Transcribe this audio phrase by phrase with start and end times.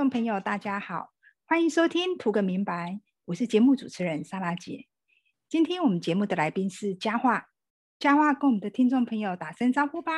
[0.00, 1.10] 众朋友，大家好，
[1.44, 2.92] 欢迎收听《图个明白》，
[3.26, 4.86] 我是节目主持人莎拉姐。
[5.46, 7.48] 今天我们节目的来宾是佳话，
[7.98, 10.12] 佳话跟我们的听众朋友打声招呼吧。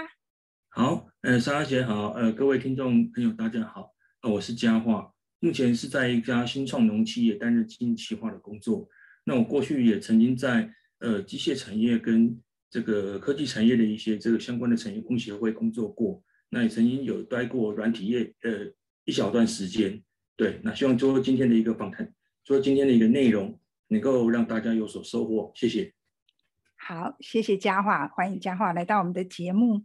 [0.68, 8.88] 好，呃，莎拉姐好，呃，各位听众朋友大家好，呃，我是佳话，目前是在一家新创农企业担任经营企划的工作。
[9.24, 18.73] 那我过去也曾经在呃机械产业跟这个科技产业的一些这个相关的产业工协会工作过，那也曾经有待过软体业，呃。
[19.05, 20.02] 一小段时间，
[20.37, 22.12] 对，那希望做今天的一个访谈，
[22.45, 25.52] 做今天的一个内容，能够让大家有所收获。
[25.55, 25.93] 谢谢。
[26.77, 29.83] 好，谢谢佳桦，欢迎佳桦来到我们的节目。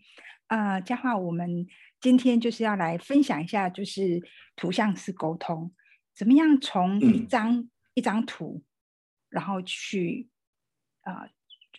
[0.48, 1.68] 啊，佳桦，我们
[2.00, 4.22] 今天就是要来分享一下，就是
[4.56, 5.74] 图像式沟通，
[6.16, 8.64] 怎么样从一张一张图，
[9.30, 10.30] 然后去
[11.02, 11.28] 啊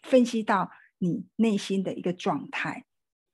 [0.02, 2.84] 分析到你内心的一个状态。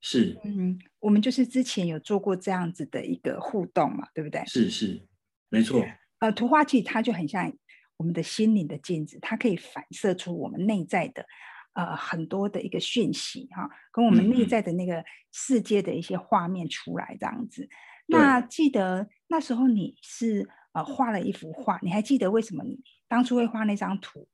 [0.07, 4.45] 是，嗯，我们就是之前有做过这样子的一个互动嘛，对不对？
[4.45, 5.01] 是是，
[5.49, 5.83] 没错。
[6.19, 7.51] 呃，图画器它就很像
[7.97, 11.25] 我们的心灵的镜子，它可以反射出我们内在的
[11.73, 17.67] 呃很多的一个讯息哈，跟我们内在的那个世界的一些画面出来这样子。
[18.07, 22.79] 那记得那时候你是呃画了一幅画，你还记得为什么你
[23.09, 24.29] 当初会画那张图？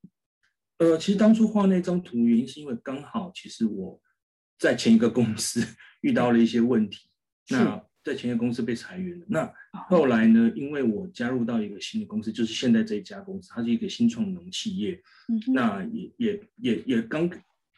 [0.79, 4.01] 呃，其实当初画那张图原因是因为刚好其实我。
[4.61, 5.67] 在前一个公司
[6.03, 7.09] 遇到了一些问题，
[7.49, 9.27] 那在前一个公司被裁员了。
[9.29, 9.53] 那
[9.89, 10.53] 后来呢？
[10.55, 15.03] 因为我加入到一个新的公司，就是现在这一家公司，它是一个新创农企业。
[15.55, 17.29] 那也也也也刚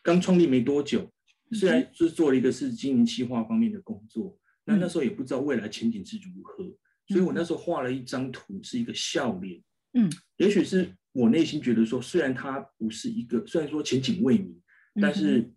[0.02, 1.08] 刚创立没多久，
[1.52, 6.64] 虽然是做了一个是经营企划方面的工作，那那时候也不知道未来前景是如何，
[7.08, 9.62] 所以我那时候画了一张图，是一个笑脸。
[9.94, 14.60] 嗯，也许是我内心觉得说，虽然它不是一个，虽然说前景未明，
[15.00, 15.48] 但是。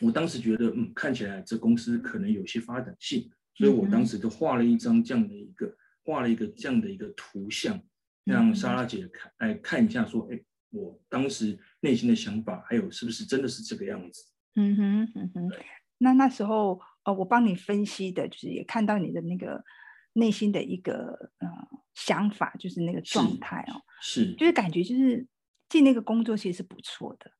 [0.00, 7.80] 我当时觉得，嗯，看起来这公司可能有些发展性，所以我当时就画了一张这样的一个，画了一个这样的一个图像，
[8.24, 10.40] 让莎拉姐看，来看一下，说，哎，
[10.70, 14.24] 我当时内心的想法，还有是不是真的是这个样子？
[14.54, 15.50] 嗯哼，嗯哼。
[15.98, 19.62] 那那时候，呃，我帮你分析的，就是也看到你的那个
[20.14, 21.48] 内心的一个呃
[21.94, 25.24] 想法，就是那个状态哦，是，就是感觉就是
[25.68, 27.30] 进那个工作其实是不错的，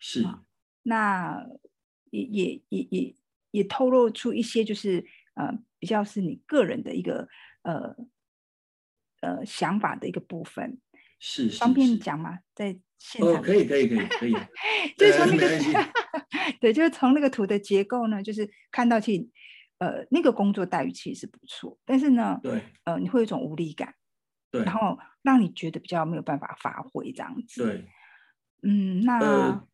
[0.00, 0.26] 是，
[0.82, 1.46] 那。
[2.10, 3.14] 也也也也
[3.52, 5.04] 也透露出一些，就是
[5.34, 7.28] 呃，比较是你个人的一个
[7.62, 7.96] 呃
[9.20, 10.80] 呃想法的一个部分，
[11.18, 12.40] 是方便讲吗？
[12.54, 14.32] 在现场可以可以可以可以，
[14.96, 15.48] 就是从那个
[16.60, 19.30] 对，就是从那个图的结构呢，就是看到其
[19.78, 23.94] 呃那个工作待遇其实是不错，但是呢，对呃你会有一种无力感，
[24.50, 27.84] 对，然后让你觉得比较没有办法发挥这样子，对，
[28.62, 29.18] 嗯，那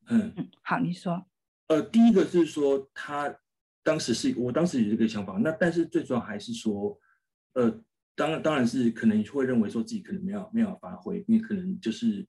[0.08, 0.32] 嗯。
[0.36, 1.26] 嗯好，你说。
[1.68, 3.36] 呃，第一个是说，他
[3.82, 6.96] 当时是我当时有这个想法，那但是最主要还是说，
[7.54, 7.82] 呃，
[8.14, 12.24] 当然当然是可能会认为说自己可能没有没有发挥，因为可能就是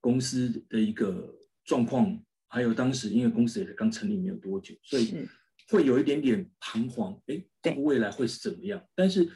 [0.00, 5.26] 公司的一个状况，还有当时因为公司也是刚成立没有多久，所以
[5.68, 8.80] 会有一点点彷徨，哎，未来会是怎么样？
[8.94, 9.28] 但是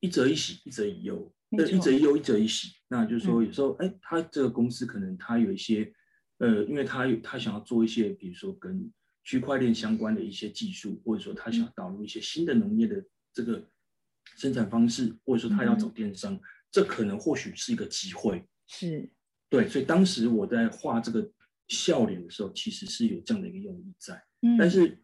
[0.00, 5.94] 一则一喜，一则一忧，一则一忧，一则一喜，那就是说有时候，哎，他这个公司可能他有一些。
[6.38, 8.90] 呃，因为他有他想要做一些，比如说跟
[9.24, 13.68] 区块链相关的一些技术，或者说他想导入一些新的农业的这个
[14.36, 16.40] 生产方式，或者说他要走电商，
[16.70, 18.44] 这可能或许是一个机会。
[18.66, 19.10] 是，
[19.48, 21.30] 对，所以当时我在画这个
[21.66, 24.22] 笑脸的时候，其实是有这样的一个用意在。
[24.42, 24.98] 嗯，但是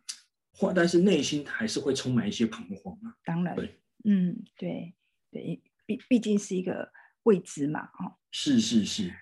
[0.53, 3.17] 画，但是内心还是会充满一些彷徨啊。
[3.25, 4.95] 当然，对，嗯，对，
[5.31, 6.93] 对，毕毕竟是一个
[7.25, 9.13] 未知嘛，哦，是是是。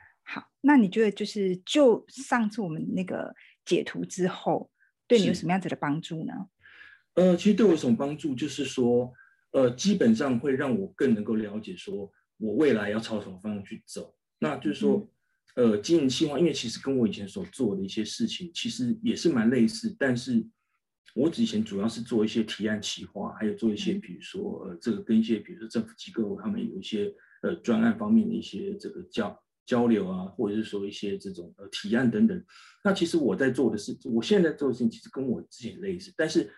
[0.62, 3.34] 好，那你觉得就是就上次我们那个
[3.65, 4.71] 解图之后，
[5.06, 6.33] 对你有什么样子的帮助呢？
[7.15, 9.12] 呃，其实对我有什么帮助，就是说，
[9.50, 14.15] 呃，基本上会让我更能够了解，说我未来要朝什么方向去走。
[14.39, 15.06] 那就是说，
[15.56, 20.43] 呃，经营计划，因为其实跟我以前所做的一些事情，其实也是蛮类似，但是
[21.15, 27.12] 我以前主要是做一些提案企划，还有做一些，比如说，呃，这个跟一些，比如说政府机构，他们有一些，
[27.43, 29.38] 呃，专案方面的一些这个教。
[29.64, 32.44] 交流啊，或者是说一些这种呃提案等等，
[32.85, 36.53] 那其实我在做的事，我现在做的事情其实跟我之前类似，但是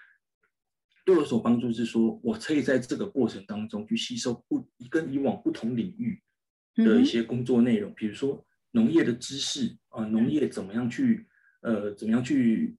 [1.04, 6.22] 对我所帮助是说，我可以在这个过程当中去吸收不跟以往不同领域
[6.76, 11.26] 的一些工作内容，比如说农业的知识啊，农业怎么样去
[11.60, 12.74] 呃怎么样去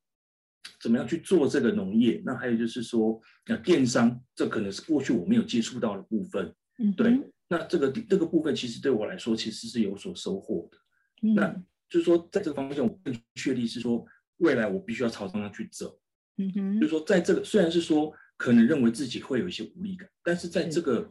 [0.81, 7.31] 怎么样去做这个农业，那还有就是说呃电商，这可能是过去我没有接触到的部分，嗯，对。
[7.47, 10.77] 那这个这个部分其实对我来说其实是有所收获的。
[11.33, 11.49] 那
[11.89, 14.05] 就是说，在这个方向，我更确立是说，
[14.37, 15.99] 未来我必须要朝这样去走。
[16.37, 21.09] 嗯哼，就是说，在这个虽然是说可能认为自己会有一些无力感，但是在这个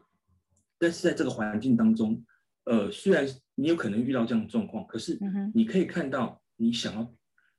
[0.79, 2.23] 但是在这个环境当中，
[2.65, 5.19] 呃，虽然你有可能遇到这样的状况，可是
[5.55, 7.15] 你可以看到你想要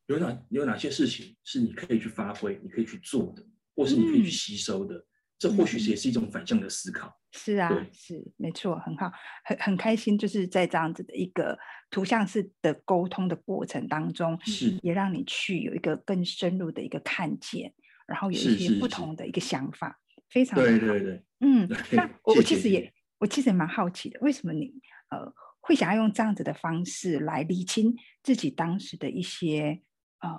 [0.07, 3.43] 有哪有哪些事情是你可以去发挥、你可以去做的，
[3.75, 5.03] 或是你可以去吸收的。
[5.37, 7.13] 这或许是也是一种反向的思考。
[7.37, 9.11] 是啊，是没错，很好，
[9.43, 11.59] 很很开心，就是在这样子的一个
[11.89, 17.73] 图像式的沟通的过程当中，是也让你去有一个更深入的一个看见，
[18.07, 19.99] 然后有一些不同的一个想法，
[20.29, 24.73] 非常对对对，嗯，那我我其实也我其实也蛮好奇的，为什么你
[25.09, 27.93] 呃会想要用这样子的方式来理清
[28.23, 29.81] 自己当时的一些
[30.21, 30.29] 呃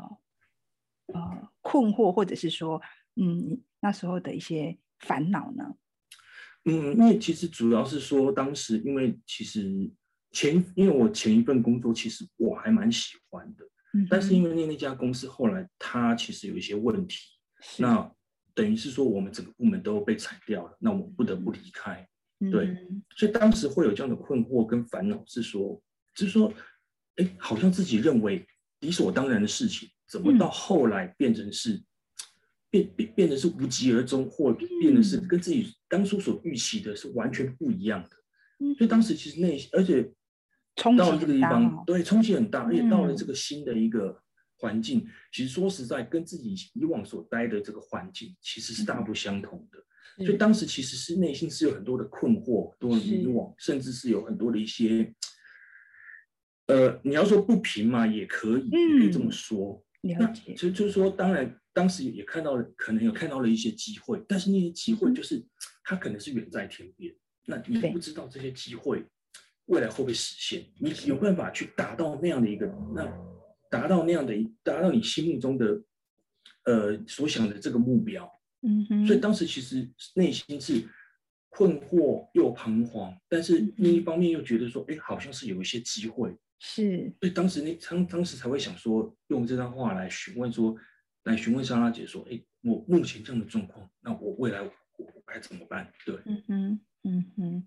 [1.12, 2.80] 呃困惑，或者是说
[3.16, 4.78] 嗯那时候的一些。
[5.00, 5.74] 烦恼呢？
[6.68, 9.88] 嗯，因为其实主要是说，当时因为其实
[10.32, 13.64] 前，因为我前一份工作其实我还蛮喜欢的，
[13.94, 17.18] 嗯，但是因为那那家公司后来它其实有一些问题，
[17.78, 18.12] 那
[18.52, 22.06] 等于是说我们整个部门都被裁掉了，那我不得不离开，
[22.50, 22.76] 对，
[23.16, 25.80] 所以当时会有这样的困惑跟烦恼，是说，
[26.16, 26.52] 就是说，
[27.14, 28.44] 哎，好像自己认为
[28.80, 31.80] 理所当然的事情，怎么到后来变成是？
[32.76, 38.10] 变变变得是无疾而终，或变得是跟自己当初所预期的是完全不一样的。
[38.76, 40.02] 所以当时其实内，而且
[40.96, 44.20] 到了这个地方，对冲击很大，而且到了这个新的一个
[44.58, 50.24] 环境，其实说实在，跟自己以往所待的这个环境其实是大不相同的。
[50.24, 55.14] 所以当时其实是内心是有很多的困惑，多的迷惘，甚至是有很多的一些，
[56.66, 59.84] 呃，你要说不平嘛，也可以，可以这么说。
[60.02, 61.58] 那其实就是说，当然。
[61.76, 65.44] 当时也看到了，可能有看到了一些机会，但是那些机会就是
[65.84, 67.14] 它可能是远在天边，
[67.44, 69.04] 那你不知道这些机会
[69.66, 73.06] 未来会不会实现，你有办法去达到那样的一个，那
[73.70, 75.82] 达到那样的一，达到你心目中的
[76.64, 78.26] 呃所想的这个目标，
[78.62, 80.82] 嗯哼，所以当时其实内心是
[81.50, 90.74] 困惑又彷徨，但是另一方面又觉得说，哎，好像是有一些机会，是，所以当时那当当时才会想说，用这段话来询问说。
[91.26, 94.72] 来询问莎拉姐说：“哎，我目前这样的状况，那我未来我
[95.26, 97.66] 该怎么办？”对，嗯哼，嗯哼，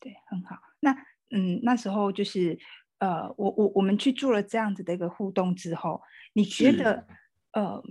[0.00, 0.58] 对，很好。
[0.80, 0.92] 那
[1.30, 2.58] 嗯，那时候就是
[2.98, 6.00] 呃，我我我们去做了这样子的一个互动之后，
[6.32, 7.06] 你觉得
[7.52, 7.82] 呃，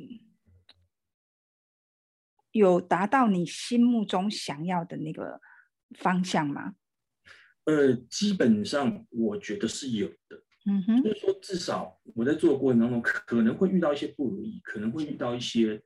[2.52, 5.40] 有达到你心目中想要的那个
[6.00, 6.74] 方向吗？
[7.66, 10.44] 呃，基本上我觉得是有的。
[10.70, 15.82] 嗯哼，就是说，至少我在做的过程当中，可能会遇到一些不如意，可能会遇到一些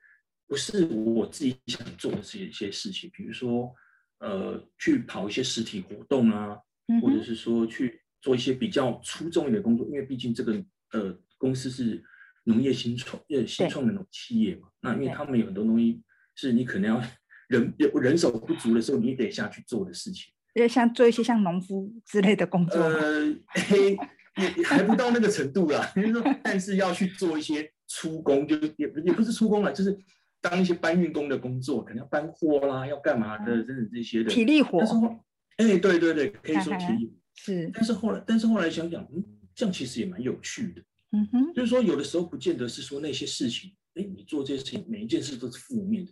[0.48, 3.72] 不是我自己想做的这些一些事情，比如说，
[4.18, 6.58] 呃，去跑一些实体活动啊，
[7.00, 10.54] 或者是说去做一些比较出众一点的工作，因为毕竟这个
[10.94, 12.04] 呃公司是
[12.46, 16.02] 农业新创呃新创的那种企业嘛，那因为他们有很多东西
[16.34, 17.04] 是你可能要
[17.50, 23.36] 人人手不足的时候，你得下去做的事情，要像做一些像农夫之类的工作，呃。
[24.38, 29.98] 也也还不到那个程度啦， 就是说，但是要去做一些出工，就也也不是出工了，就是
[30.40, 34.80] 当一些搬运工的工作，可能要搬货啦，要干嘛的，等等这些的体力活。
[34.80, 35.26] 但是后，
[35.58, 37.70] 哎，对对对，可以说体力是。
[37.74, 39.24] 但是后来，但是后来想想，嗯，
[39.54, 40.82] 这样其实也蛮有趣的。
[41.12, 46.12] 嗯哼，就是说，有的时候不见得是说那些事情，哎，你做这些事情，每一件事都是负面的，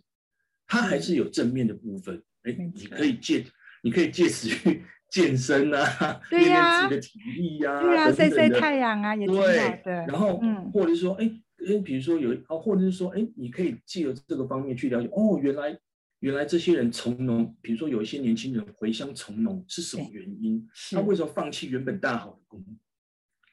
[0.66, 2.22] 它还是有正面的部分。
[2.42, 3.44] 哎，你可以借，
[3.82, 4.84] 你可以借此去。
[5.10, 10.06] 健身啊，练练自己的体力呀，对啊，晒晒太阳啊，也挺好的。
[10.06, 11.28] 然后，嗯，或者是说，哎，
[11.68, 15.76] 哎，比如说有，哦，或者是说，哎，你可以借由这个方面去了解，哦，原来，
[16.20, 20.64] 原来这些人从农，比如说有一些年轻人回乡从农是什么原因？
[20.92, 22.64] 他为什么放弃原本大好的工，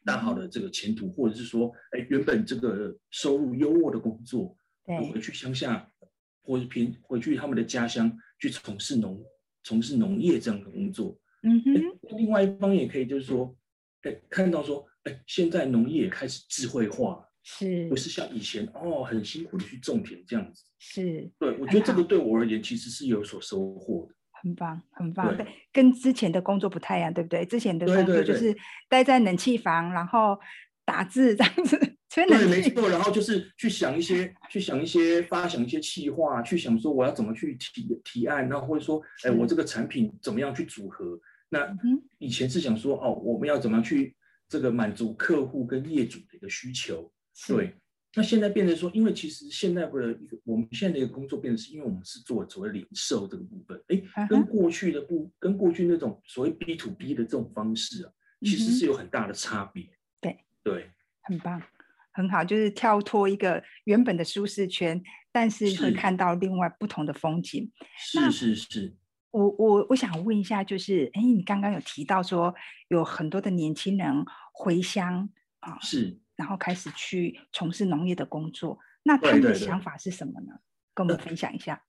[0.05, 4.55] 大好的这个前途，或者是说，哎，原本这个收入优渥的工作，
[5.11, 5.89] 回去乡下，
[6.43, 9.19] 或者偏回去他们的家乡去从事农，
[9.63, 11.19] 从事农业这样的工作。
[11.43, 13.55] 嗯哼，另外一方也可以，就是说，
[14.01, 27.45] 哎，看到说，哎，现在农业也开始智慧化，是，不是像以前哦，很辛苦的去种田这样子，是，对，我觉得这个对我而言其实是有所收获的，很棒，很棒，对，跟之前的工作不太一样，对不对？
[27.45, 28.55] 之前的工作就是
[28.89, 30.39] 待在冷气房，然后
[30.85, 41.19] 打字这样子，对，没错，然后就是去想一些，去想一些，发想一些企划，去想说我要怎么去提提案，然后或者说，哎，我这个产品怎么样去组合。
[41.49, 41.73] 那
[42.17, 44.15] 以前是想说哦，我们要怎么样去
[44.49, 47.11] 这个满足客户跟业主的一个需求？
[47.47, 47.75] 对。
[48.15, 58.11] 那现在变成说，因为其实现在的一个我们现在的一个工作变成是，因为我们是做所谓零售这个部分，哎，跟过去的不跟过去那种所谓 B to B 的这种方式啊，
[58.41, 59.87] 其实是有很大的差别。
[60.19, 60.89] 对对，
[61.23, 61.61] 很棒，
[62.17, 64.99] 很好，就是跳脱一个原本的舒适圈，
[65.31, 67.71] 但是会看到另外不同的风景。
[67.95, 68.95] 是是是。
[69.29, 72.55] 我我我想问一下，就是哎，你刚刚有提到说
[72.87, 80.53] 有很多的年轻人回乡啊，是，然后开始去从事农业的工作，那他们的想法是什么呢？
[80.95, 81.83] 跟我们分享一下。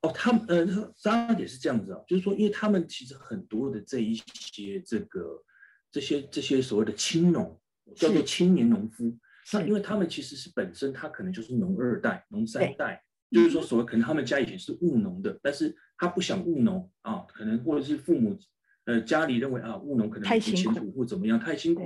[0.00, 5.44] 哦，他们呃，张也是这样子啊，就是说，因为他们其实很多的这一些这个
[5.92, 7.60] 这些这些所谓的青农，
[7.94, 9.16] 叫做青年农夫，
[9.52, 18.38] 那因为他们其实是本身他可能就是农二代、农三代，就是说所谓可能他们家以前是务农的，但是他不想务农啊，可能或者是父母
[18.84, 21.82] 呃家里认为啊务农可能不前途或怎么样太辛苦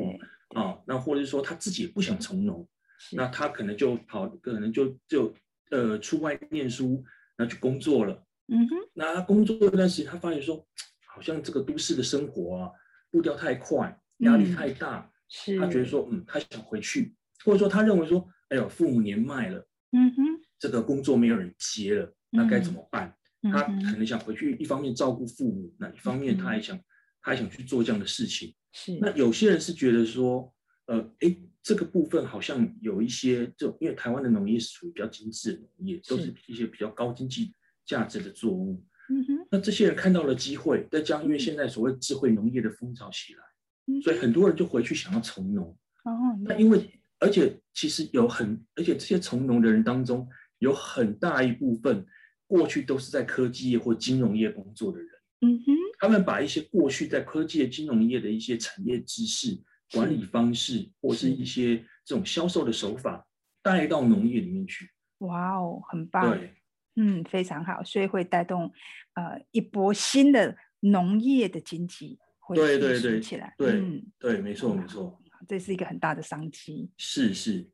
[0.55, 2.69] 啊，那或者是说他自己也不想从农，
[3.13, 5.35] 那他可能就跑，可能就就
[5.71, 7.05] 呃出外念书。
[7.35, 8.13] 然后去工作了，
[8.49, 10.65] 嗯哼，那他工作一段时间，他发现说，
[11.07, 12.71] 好像这个都市的生活啊，
[13.11, 20.23] 步调太快，压力太大，是，他觉得说，嗯，他想回去，或者说他认为说，哎呦，父母年迈了，嗯哼，
[20.59, 23.15] 这个工作没有人接了，那该怎么办？
[23.43, 26.77] 他可能想回去，一方面照顾父母，那一方面他还想，
[27.21, 28.55] 他还想去做这样的事情。
[28.73, 30.53] 是，那有些人是觉得说，
[30.87, 31.37] 呃，哎。
[31.65, 37.55] 这个部分好像有一些，就因为台湾的农业是属于比较精致的农业，都是一些比较高经济
[37.87, 38.85] 价值的作物。
[39.09, 39.47] 嗯哼。
[39.49, 45.69] 那这些人看到了机会，再加上因为现在所谓智慧农业的风潮起来，所以很多人就回去想要从农。
[46.03, 46.37] 哦。
[46.43, 46.91] 那因为
[47.23, 52.05] 而且其实有很，而且这些从农的人当中，有很大一部分
[52.47, 55.09] 过去都是在科技业或金融业工作的人。
[55.41, 55.73] 嗯哼。
[55.99, 59.63] 他们把一些过去在科技业、金融业的一些产业知识。
[59.95, 63.27] 管理方式或是一些这种销售的手法
[63.63, 64.89] 带到农业里面去，
[65.19, 66.55] 哇哦，很棒，对，
[66.97, 68.73] 嗯，非常好，所以会带动
[69.17, 73.83] 呃一波新的农业的经济会对对起来，对
[74.19, 77.71] 对，没错没错，这是一个很大的商机，是是，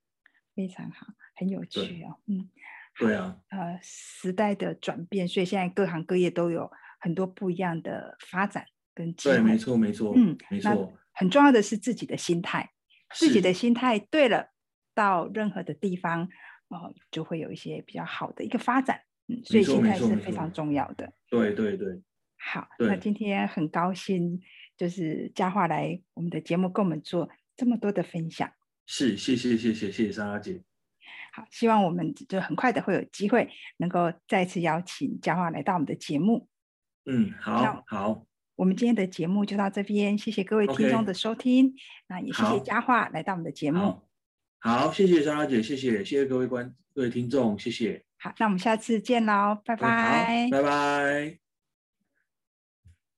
[0.54, 2.48] 非常好，很有趣哦，嗯，
[2.98, 6.70] 对啊，呃，时代的转变，所以现在各行各业都有
[7.00, 10.92] 很多不一样的发展跟机会，对，没错没错，嗯，没错。
[11.12, 12.70] 很重要的是自己的心态，
[13.14, 14.50] 自己的心态对了，
[14.94, 16.28] 到任何的地方，
[16.68, 19.00] 哦，就会有一些比较好的一个发展。
[19.26, 21.12] 嗯，所以心态是非常重要的。
[21.28, 22.00] 对对对。
[22.36, 24.40] 好，那今天很高兴，
[24.76, 27.28] 就是佳话来我们的节目，跟我们做
[27.58, 28.50] 这么多的分享。
[28.86, 30.62] 是，谢谢谢谢谢谢莎拉姐。
[31.32, 36.48] 好，希望我们就很快的会有机会，能够再次邀请佳话来到我们的节目。
[37.04, 38.24] 嗯，好，好。
[38.56, 41.74] 我们今天的节目就到这边，谢谢各位听众的收听。
[42.08, 44.00] 那也谢谢佳话来到我们的节目。
[44.58, 48.04] 好，谢谢莎拉姐，谢谢，谢谢各位观各位听众，谢谢。
[48.18, 51.47] 好，那我们下次见喽，拜拜，拜拜。